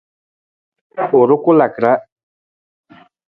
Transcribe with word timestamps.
U 1.19 1.19
rukulaka 1.27 1.79
ra. 1.83 1.93